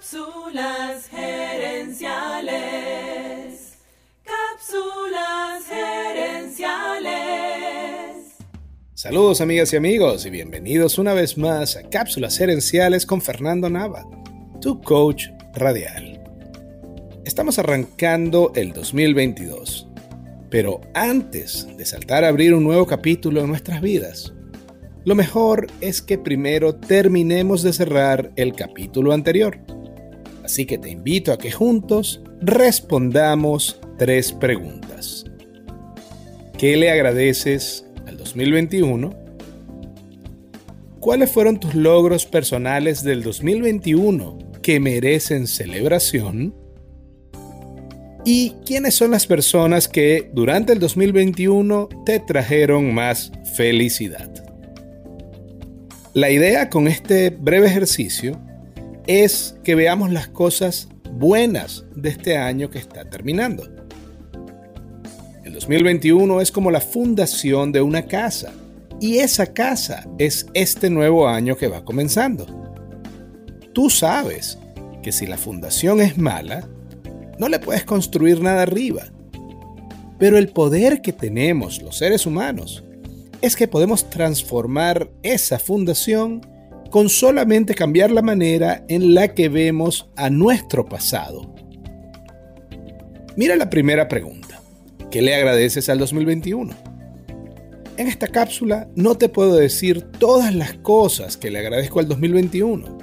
Cápsulas 0.00 1.08
gerenciales. 1.10 2.54
Cápsulas 4.24 5.66
gerenciales. 5.68 7.10
Saludos 8.94 9.42
amigas 9.42 9.74
y 9.74 9.76
amigos 9.76 10.24
y 10.24 10.30
bienvenidos 10.30 10.96
una 10.96 11.12
vez 11.12 11.36
más 11.36 11.76
a 11.76 11.82
Cápsulas 11.82 12.38
gerenciales 12.38 13.04
con 13.04 13.20
Fernando 13.20 13.68
Nava, 13.68 14.06
tu 14.62 14.80
coach 14.80 15.26
radial. 15.52 16.24
Estamos 17.26 17.58
arrancando 17.58 18.52
el 18.54 18.72
2022, 18.72 19.86
pero 20.48 20.80
antes 20.94 21.68
de 21.76 21.84
saltar 21.84 22.24
a 22.24 22.28
abrir 22.28 22.54
un 22.54 22.64
nuevo 22.64 22.86
capítulo 22.86 23.42
en 23.42 23.48
nuestras 23.48 23.82
vidas, 23.82 24.32
lo 25.04 25.14
mejor 25.14 25.66
es 25.82 26.00
que 26.00 26.16
primero 26.16 26.74
terminemos 26.74 27.62
de 27.62 27.74
cerrar 27.74 28.32
el 28.36 28.54
capítulo 28.54 29.12
anterior. 29.12 29.60
Así 30.50 30.66
que 30.66 30.78
te 30.78 30.90
invito 30.90 31.32
a 31.32 31.38
que 31.38 31.52
juntos 31.52 32.20
respondamos 32.40 33.78
tres 33.98 34.32
preguntas. 34.32 35.24
¿Qué 36.58 36.76
le 36.76 36.90
agradeces 36.90 37.86
al 38.08 38.16
2021? 38.16 39.14
¿Cuáles 40.98 41.30
fueron 41.30 41.60
tus 41.60 41.76
logros 41.76 42.26
personales 42.26 43.04
del 43.04 43.22
2021 43.22 44.38
que 44.60 44.80
merecen 44.80 45.46
celebración? 45.46 46.52
¿Y 48.24 48.56
quiénes 48.66 48.96
son 48.96 49.12
las 49.12 49.28
personas 49.28 49.86
que 49.86 50.32
durante 50.34 50.72
el 50.72 50.80
2021 50.80 51.88
te 52.04 52.18
trajeron 52.18 52.92
más 52.92 53.30
felicidad? 53.54 54.28
La 56.12 56.28
idea 56.28 56.70
con 56.70 56.88
este 56.88 57.30
breve 57.30 57.68
ejercicio 57.68 58.50
es 59.06 59.56
que 59.64 59.74
veamos 59.74 60.10
las 60.10 60.28
cosas 60.28 60.88
buenas 61.12 61.84
de 61.94 62.08
este 62.10 62.36
año 62.36 62.70
que 62.70 62.78
está 62.78 63.08
terminando. 63.08 63.64
El 65.44 65.52
2021 65.54 66.40
es 66.40 66.52
como 66.52 66.70
la 66.70 66.80
fundación 66.80 67.72
de 67.72 67.82
una 67.82 68.06
casa 68.06 68.52
y 69.00 69.18
esa 69.18 69.46
casa 69.46 70.06
es 70.18 70.46
este 70.54 70.90
nuevo 70.90 71.26
año 71.26 71.56
que 71.56 71.68
va 71.68 71.84
comenzando. 71.84 72.46
Tú 73.72 73.88
sabes 73.88 74.58
que 75.02 75.12
si 75.12 75.26
la 75.26 75.38
fundación 75.38 76.00
es 76.00 76.18
mala, 76.18 76.68
no 77.38 77.48
le 77.48 77.58
puedes 77.58 77.84
construir 77.84 78.40
nada 78.40 78.62
arriba. 78.62 79.04
Pero 80.18 80.36
el 80.36 80.48
poder 80.48 81.00
que 81.00 81.14
tenemos 81.14 81.80
los 81.80 81.96
seres 81.96 82.26
humanos 82.26 82.84
es 83.40 83.56
que 83.56 83.66
podemos 83.66 84.10
transformar 84.10 85.10
esa 85.22 85.58
fundación 85.58 86.46
con 86.90 87.08
solamente 87.08 87.74
cambiar 87.74 88.10
la 88.10 88.22
manera 88.22 88.84
en 88.88 89.14
la 89.14 89.28
que 89.28 89.48
vemos 89.48 90.10
a 90.16 90.28
nuestro 90.30 90.86
pasado. 90.86 91.54
Mira 93.36 93.56
la 93.56 93.70
primera 93.70 94.08
pregunta. 94.08 94.60
¿Qué 95.10 95.22
le 95.22 95.34
agradeces 95.34 95.88
al 95.88 95.98
2021? 95.98 96.74
En 97.96 98.08
esta 98.08 98.28
cápsula 98.28 98.88
no 98.94 99.16
te 99.16 99.28
puedo 99.28 99.56
decir 99.56 100.02
todas 100.02 100.54
las 100.54 100.74
cosas 100.74 101.36
que 101.36 101.50
le 101.50 101.58
agradezco 101.58 102.00
al 102.00 102.08
2021. 102.08 102.98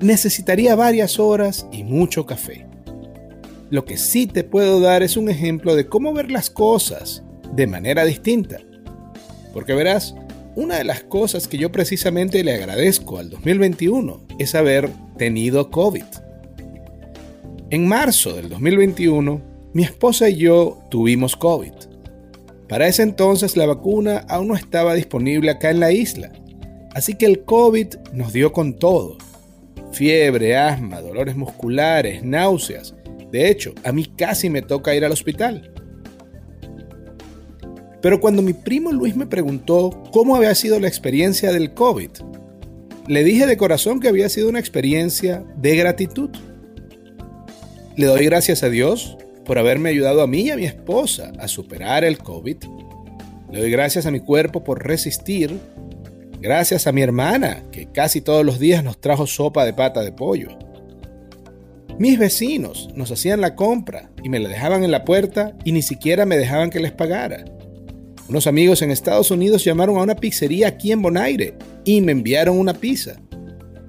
Necesitaría 0.00 0.74
varias 0.74 1.18
horas 1.18 1.66
y 1.72 1.84
mucho 1.84 2.26
café. 2.26 2.66
Lo 3.70 3.84
que 3.84 3.96
sí 3.96 4.26
te 4.26 4.44
puedo 4.44 4.80
dar 4.80 5.02
es 5.02 5.16
un 5.16 5.28
ejemplo 5.28 5.74
de 5.74 5.86
cómo 5.86 6.12
ver 6.12 6.30
las 6.30 6.50
cosas 6.50 7.24
de 7.54 7.66
manera 7.66 8.04
distinta 8.04 8.58
porque 9.54 9.72
verás, 9.72 10.16
una 10.56 10.78
de 10.78 10.84
las 10.84 11.02
cosas 11.02 11.48
que 11.48 11.58
yo 11.58 11.72
precisamente 11.72 12.44
le 12.44 12.54
agradezco 12.54 13.18
al 13.18 13.30
2021 13.30 14.20
es 14.38 14.54
haber 14.54 14.88
tenido 15.16 15.70
COVID. 15.70 16.04
En 17.70 17.88
marzo 17.88 18.34
del 18.34 18.48
2021, 18.48 19.40
mi 19.72 19.82
esposa 19.82 20.28
y 20.28 20.36
yo 20.36 20.78
tuvimos 20.90 21.36
COVID. 21.36 21.72
Para 22.68 22.86
ese 22.86 23.02
entonces 23.02 23.56
la 23.56 23.66
vacuna 23.66 24.24
aún 24.28 24.48
no 24.48 24.54
estaba 24.54 24.94
disponible 24.94 25.50
acá 25.50 25.70
en 25.70 25.80
la 25.80 25.90
isla, 25.90 26.30
así 26.94 27.14
que 27.14 27.26
el 27.26 27.42
COVID 27.44 27.96
nos 28.12 28.32
dio 28.32 28.52
con 28.52 28.78
todo. 28.78 29.18
Fiebre, 29.92 30.56
asma, 30.56 31.00
dolores 31.00 31.36
musculares, 31.36 32.22
náuseas. 32.22 32.94
De 33.30 33.50
hecho, 33.50 33.74
a 33.84 33.92
mí 33.92 34.06
casi 34.16 34.50
me 34.50 34.62
toca 34.62 34.94
ir 34.94 35.04
al 35.04 35.12
hospital. 35.12 35.73
Pero 38.04 38.20
cuando 38.20 38.42
mi 38.42 38.52
primo 38.52 38.92
Luis 38.92 39.16
me 39.16 39.24
preguntó 39.24 39.88
cómo 40.12 40.36
había 40.36 40.54
sido 40.54 40.78
la 40.78 40.88
experiencia 40.88 41.52
del 41.52 41.72
COVID, 41.72 42.10
le 43.06 43.24
dije 43.24 43.46
de 43.46 43.56
corazón 43.56 43.98
que 43.98 44.08
había 44.08 44.28
sido 44.28 44.50
una 44.50 44.58
experiencia 44.58 45.42
de 45.56 45.74
gratitud. 45.74 46.28
Le 47.96 48.04
doy 48.04 48.26
gracias 48.26 48.62
a 48.62 48.68
Dios 48.68 49.16
por 49.46 49.58
haberme 49.58 49.88
ayudado 49.88 50.20
a 50.20 50.26
mí 50.26 50.40
y 50.40 50.50
a 50.50 50.56
mi 50.58 50.66
esposa 50.66 51.32
a 51.38 51.48
superar 51.48 52.04
el 52.04 52.18
COVID. 52.18 52.58
Le 53.50 53.60
doy 53.60 53.70
gracias 53.70 54.04
a 54.04 54.10
mi 54.10 54.20
cuerpo 54.20 54.62
por 54.64 54.86
resistir. 54.86 55.58
Gracias 56.42 56.86
a 56.86 56.92
mi 56.92 57.00
hermana, 57.00 57.62
que 57.72 57.90
casi 57.90 58.20
todos 58.20 58.44
los 58.44 58.58
días 58.58 58.84
nos 58.84 59.00
trajo 59.00 59.26
sopa 59.26 59.64
de 59.64 59.72
pata 59.72 60.02
de 60.02 60.12
pollo. 60.12 60.58
Mis 61.98 62.18
vecinos 62.18 62.90
nos 62.94 63.10
hacían 63.10 63.40
la 63.40 63.54
compra 63.54 64.10
y 64.22 64.28
me 64.28 64.40
la 64.40 64.50
dejaban 64.50 64.84
en 64.84 64.90
la 64.90 65.06
puerta 65.06 65.56
y 65.64 65.72
ni 65.72 65.80
siquiera 65.80 66.26
me 66.26 66.36
dejaban 66.36 66.68
que 66.68 66.80
les 66.80 66.92
pagara. 66.92 67.46
Unos 68.26 68.46
amigos 68.46 68.80
en 68.80 68.90
Estados 68.90 69.30
Unidos 69.30 69.64
llamaron 69.64 69.98
a 69.98 70.02
una 70.02 70.16
pizzería 70.16 70.68
aquí 70.68 70.92
en 70.92 71.02
Bonaire 71.02 71.54
y 71.84 72.00
me 72.00 72.12
enviaron 72.12 72.58
una 72.58 72.72
pizza. 72.72 73.20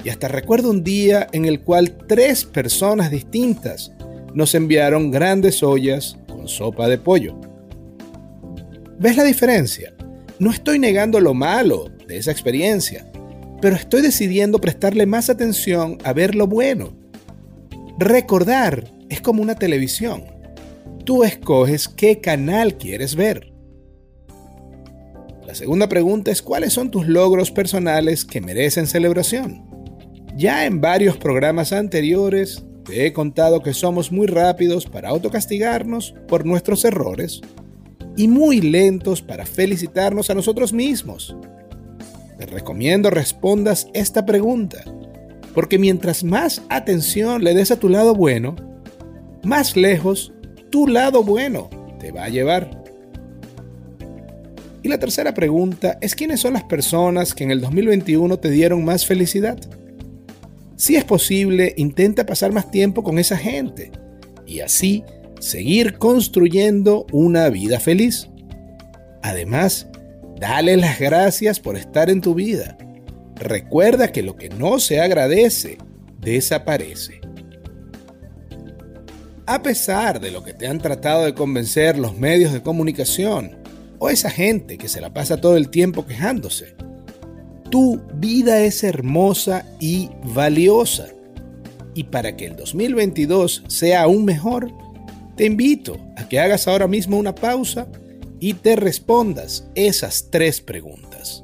Y 0.03 0.09
hasta 0.09 0.28
recuerdo 0.28 0.69
un 0.69 0.84
día 0.84 1.28
en 1.31 1.46
el 1.46 1.62
cual 1.62 1.97
tres 2.07 2.44
personas 2.44 3.12
distintas 3.12 3.94
nos 4.34 4.53
enviaron 4.53 5.09
grandes 5.09 5.63
ollas 5.63 6.18
con 6.28 6.50
sopa 6.50 6.90
de 6.90 6.97
pollo. 6.97 7.40
¿Ves 9.00 9.16
la 9.16 9.24
diferencia? 9.24 9.94
No 10.38 10.51
estoy 10.51 10.79
negando 10.79 11.22
lo 11.22 11.34
malo 11.34 11.90
de 12.06 12.18
esa 12.18 12.31
experiencia, 12.31 13.09
pero 13.62 13.78
estoy 13.78 14.01
decidiendo 14.01 14.59
prestarle 14.59 15.06
más 15.06 15.29
atención 15.29 15.97
a 16.03 16.12
ver 16.12 16.35
lo 16.35 16.45
bueno. 16.45 16.94
Recordar 17.97 18.91
es 19.07 19.22
como 19.22 19.41
una 19.41 19.56
televisión. 19.56 20.25
Tú 21.06 21.24
escoges 21.24 21.88
qué 21.88 22.19
canal 22.19 22.78
quieres 22.78 23.16
ver. 23.16 23.54
La 25.45 25.53
segunda 25.53 25.88
pregunta 25.88 26.31
es 26.31 26.41
cuáles 26.41 26.73
son 26.73 26.89
tus 26.89 27.07
logros 27.07 27.51
personales 27.51 28.25
que 28.25 28.41
merecen 28.41 28.88
celebración. 28.88 29.63
Ya 30.35 30.66
en 30.66 30.81
varios 30.81 31.17
programas 31.17 31.72
anteriores 31.72 32.66
te 32.83 33.06
he 33.06 33.13
contado 33.13 33.61
que 33.61 33.73
somos 33.73 34.11
muy 34.11 34.28
rápidos 34.28 34.85
para 34.85 35.09
autocastigarnos 35.09 36.16
por 36.28 36.45
nuestros 36.45 36.83
errores 36.83 37.41
y 38.17 38.28
muy 38.28 38.61
lentos 38.61 39.22
para 39.22 39.45
felicitarnos 39.45 40.29
a 40.29 40.33
nosotros 40.33 40.73
mismos. 40.73 41.35
Te 42.38 42.45
recomiendo 42.45 43.09
respondas 43.09 43.88
esta 43.94 44.25
pregunta, 44.25 44.83
porque 45.53 45.77
mientras 45.77 46.23
más 46.23 46.62
atención 46.69 47.44
le 47.44 47.53
des 47.53 47.72
a 47.72 47.79
tu 47.79 47.88
lado 47.88 48.13
bueno, 48.13 48.56
más 49.44 49.77
lejos 49.77 50.33
tu 50.69 50.88
lado 50.88 51.23
bueno 51.23 51.69
te 52.00 52.12
va 52.12 52.25
a 52.25 52.29
llevar. 52.29 52.84
Y 54.85 54.88
la 54.88 55.00
tercera 55.00 55.34
pregunta 55.34 55.97
es 56.00 56.13
quiénes 56.13 56.41
son 56.41 56.53
las 56.53 56.66
personas 56.66 57.34
que 57.34 57.44
en 57.44 57.50
el 57.50 57.59
2021 57.59 58.38
te 58.38 58.51
dieron 58.51 58.85
más 58.85 59.03
felicidad. 59.03 59.57
Si 60.75 60.96
es 60.96 61.03
posible, 61.03 61.73
intenta 61.75 62.28
pasar 62.28 62.51
más 62.51 62.69
tiempo 62.69 63.01
con 63.01 63.18
esa 63.18 63.35
gente 63.35 63.91
y 64.45 64.59
así 64.59 65.03
seguir 65.40 65.97
construyendo 65.97 67.07
una 67.12 67.50
vida 67.50 67.79
feliz. 67.79 68.29
Además, 69.24 69.88
dale 70.40 70.78
las 70.78 71.00
gracias 71.00 71.59
por 71.59 71.78
estar 71.78 72.12
en 72.12 72.22
tu 72.22 72.35
vida. 72.35 72.78
Recuerda 73.38 74.12
que 74.12 74.22
lo 74.22 74.35
que 74.35 74.50
no 74.50 74.78
se 74.78 75.00
agradece 75.00 75.79
desaparece. 76.22 77.22
A 79.48 79.63
pesar 79.63 80.19
de 80.19 80.30
lo 80.30 80.44
que 80.44 80.54
te 80.54 80.68
han 80.68 80.77
tratado 80.77 81.25
de 81.25 81.33
convencer 81.33 81.98
los 81.98 82.15
medios 82.15 82.54
de 82.54 82.62
comunicación, 82.62 83.64
o 84.06 84.10
esa 84.12 84.30
gente 84.30 84.78
que 84.78 84.88
se 84.88 85.02
la 85.02 85.16
pasa 85.16 85.42
todo 85.42 85.57
el 85.57 85.69
tiempo 85.69 86.06
quejándose. 86.06 86.75
Tu 87.72 88.00
vida 88.13 88.62
es 88.62 88.84
hermosa 88.84 89.66
y 89.80 90.12
valiosa. 90.24 91.07
Y 91.96 92.04
para 92.04 92.38
que 92.38 92.46
el 92.46 92.56
2022 92.56 93.63
sea 93.68 94.04
aún 94.04 94.24
mejor, 94.24 94.72
te 95.36 95.46
invito 95.46 95.98
a 96.18 96.30
que 96.30 96.40
hagas 96.40 96.68
ahora 96.68 96.88
mismo 96.88 97.18
una 97.18 97.34
pausa 97.34 97.88
y 98.40 98.54
te 98.54 98.75
respondas 98.75 99.68
esas 99.74 100.30
tres 100.30 100.62
preguntas. 100.62 101.44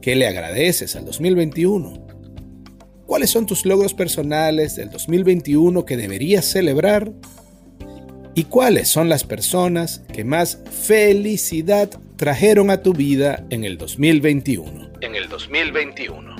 ¿Qué 0.00 0.16
le 0.16 0.26
agradeces 0.26 0.96
al 0.96 1.04
2021? 1.04 2.06
¿Cuáles 3.04 3.28
son 3.28 3.44
tus 3.44 3.66
logros 3.66 3.92
personales 3.92 4.74
del 4.74 4.88
2021 4.88 5.84
que 5.84 5.98
deberías 5.98 6.46
celebrar? 6.46 7.12
¿Y 8.38 8.44
cuáles 8.44 8.86
son 8.86 9.08
las 9.08 9.24
personas 9.24 10.02
que 10.12 10.22
más 10.22 10.60
felicidad 10.70 11.90
trajeron 12.14 12.70
a 12.70 12.84
tu 12.84 12.92
vida 12.92 13.44
en 13.50 13.64
el 13.64 13.76
2021? 13.76 14.90
En 15.00 15.16
el 15.16 15.28
2021. 15.28 16.36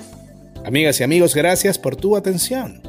Amigas 0.63 1.01
y 1.01 1.03
amigos, 1.03 1.35
gracias 1.35 1.77
por 1.77 1.97
tu 1.97 2.15
atención. 2.15 2.81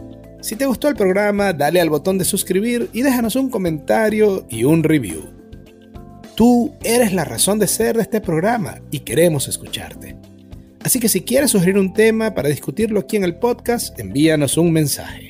Si 0.43 0.55
te 0.55 0.65
gustó 0.65 0.87
el 0.87 0.95
programa, 0.95 1.53
dale 1.53 1.81
al 1.81 1.91
botón 1.91 2.19
de 2.19 2.25
suscribir 2.25 2.89
y 2.93 3.03
déjanos 3.03 3.35
un 3.35 3.51
comentario 3.51 4.47
y 4.49 4.63
un 4.63 4.85
review. 4.85 5.25
Tú 6.37 6.73
eres 6.85 7.13
la 7.13 7.25
razón 7.25 7.59
de 7.59 7.67
ser 7.67 7.97
de 7.97 8.03
este 8.03 8.21
programa 8.21 8.81
y 8.93 9.01
queremos 9.01 9.49
escucharte. 9.49 10.15
Así 10.85 11.01
que 11.01 11.09
si 11.09 11.23
quieres 11.23 11.51
sugerir 11.51 11.79
un 11.79 11.95
tema 11.95 12.33
para 12.33 12.49
discutirlo 12.49 13.01
aquí 13.01 13.17
en 13.17 13.25
el 13.25 13.35
podcast, 13.41 13.99
envíanos 13.99 14.57
un 14.57 14.71
mensaje. 14.71 15.30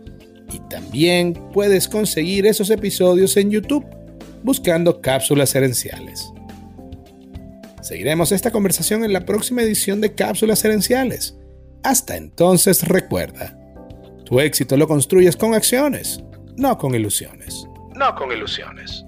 y 0.51 0.59
también 0.69 1.33
puedes 1.53 1.87
conseguir 1.87 2.45
esos 2.45 2.69
episodios 2.69 3.37
en 3.37 3.51
YouTube 3.51 3.85
buscando 4.43 5.01
cápsulas 5.01 5.53
herenciales. 5.55 6.31
Seguiremos 7.81 8.31
esta 8.31 8.51
conversación 8.51 9.03
en 9.03 9.13
la 9.13 9.25
próxima 9.25 9.63
edición 9.63 10.01
de 10.01 10.13
Cápsulas 10.13 10.63
Herenciales. 10.63 11.37
Hasta 11.83 12.15
entonces 12.15 12.87
recuerda, 12.87 13.57
tu 14.23 14.39
éxito 14.39 14.77
lo 14.77 14.87
construyes 14.87 15.35
con 15.35 15.53
acciones, 15.53 16.23
no 16.57 16.77
con 16.77 16.93
ilusiones. 16.93 17.67
No 17.95 18.15
con 18.15 18.31
ilusiones. 18.31 19.03